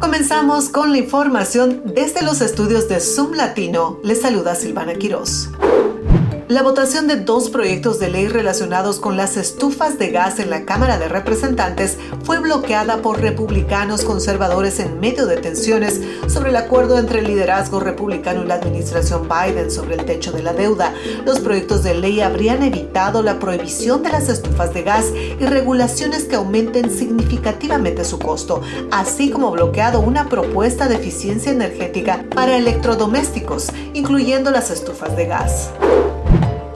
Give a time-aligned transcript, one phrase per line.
[0.00, 3.98] Comenzamos con la información desde los estudios de Zoom Latino.
[4.02, 5.50] Les saluda Silvana Quiroz.
[6.52, 10.66] La votación de dos proyectos de ley relacionados con las estufas de gas en la
[10.66, 16.98] Cámara de Representantes fue bloqueada por republicanos conservadores en medio de tensiones sobre el acuerdo
[16.98, 20.92] entre el liderazgo republicano y la administración Biden sobre el techo de la deuda.
[21.24, 26.24] Los proyectos de ley habrían evitado la prohibición de las estufas de gas y regulaciones
[26.24, 28.60] que aumenten significativamente su costo,
[28.90, 35.70] así como bloqueado una propuesta de eficiencia energética para electrodomésticos, incluyendo las estufas de gas.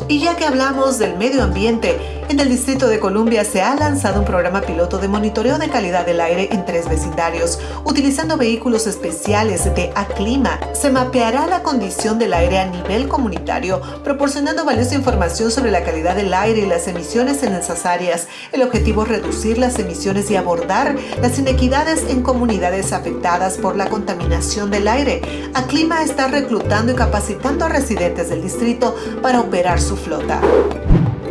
[0.09, 4.21] Y ya que hablamos del medio ambiente, en el Distrito de Columbia se ha lanzado
[4.21, 7.59] un programa piloto de monitoreo de calidad del aire en tres vecindarios.
[7.85, 14.65] Utilizando vehículos especiales de Aclima, se mapeará la condición del aire a nivel comunitario, proporcionando
[14.65, 18.27] valiosa información sobre la calidad del aire y las emisiones en esas áreas.
[18.53, 23.89] El objetivo es reducir las emisiones y abordar las inequidades en comunidades afectadas por la
[23.89, 25.23] contaminación del aire.
[25.55, 30.41] Aclima está reclutando y capacitando a residentes del distrito para operar su flota.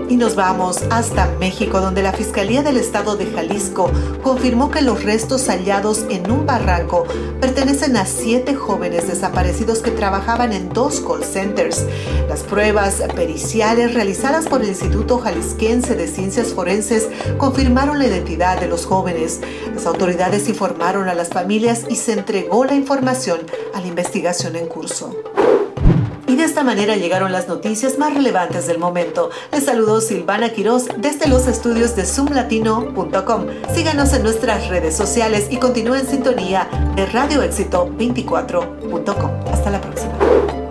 [0.10, 3.92] Y nos vamos hasta México, donde la Fiscalía del Estado de Jalisco
[4.24, 7.06] confirmó que los restos hallados en un barranco
[7.42, 11.86] pertenecen a siete jóvenes desaparecidos que trabajaban en dos call centers.
[12.30, 18.68] Las pruebas periciales realizadas por el Instituto Jalisquense de Ciencias Forenses confirmaron la identidad de
[18.68, 19.42] los jóvenes.
[19.74, 23.40] Las autoridades informaron a las familias y se entregó la información
[23.74, 25.16] a la investigación en curso.
[26.28, 29.30] Y de esta manera llegaron las noticias más relevantes del momento.
[29.52, 33.48] Les saludó Silvana Quiroz desde los estudios de zoomlatino.com.
[33.74, 39.32] Síganos en nuestras redes sociales y continúen en sintonía de radioéxito24.com.
[39.52, 40.65] Hasta la próxima.